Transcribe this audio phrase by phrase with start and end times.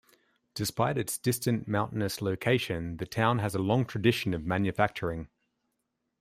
[0.55, 5.27] Despite its distant mountainous location, the town has a long tradition of manufacturing.